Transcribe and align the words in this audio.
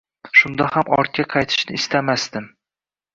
Shunda 0.39 0.67
ham 0.75 0.89
ortga 0.99 1.25
qaytishni 1.35 1.77
istamasdim. 1.81 2.49